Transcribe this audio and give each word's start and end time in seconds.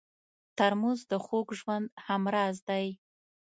ترموز 0.57 0.99
د 1.11 1.13
خوږ 1.25 1.47
ژوند 1.59 1.85
همراز 2.07 2.55
دی. 2.69 2.85